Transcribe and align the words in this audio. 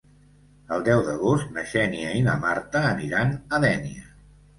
El 0.77 0.85
deu 0.85 1.01
d'agost 1.09 1.51
na 1.57 1.65
Xènia 1.73 2.13
i 2.21 2.23
na 2.29 2.35
Marta 2.45 2.81
aniran 2.93 3.35
a 3.59 3.61
Dénia. 3.67 4.09